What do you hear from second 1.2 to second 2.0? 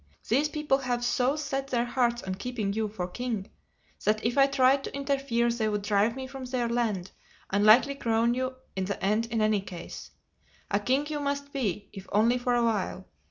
set their